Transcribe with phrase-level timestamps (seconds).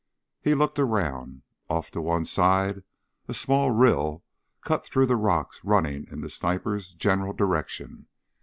[0.41, 1.43] He looked around.
[1.69, 2.81] Off to one side
[3.27, 4.23] a small rill
[4.61, 8.07] cut through the rocks running in the sniper's general direction.